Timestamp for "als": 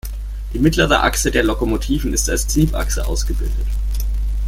2.27-2.47